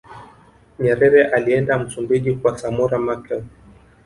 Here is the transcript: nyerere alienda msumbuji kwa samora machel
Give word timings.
nyerere 0.79 1.23
alienda 1.25 1.79
msumbuji 1.79 2.35
kwa 2.35 2.57
samora 2.57 2.99
machel 2.99 3.43